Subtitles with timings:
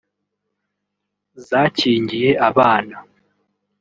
[1.47, 2.95] zakingiye abana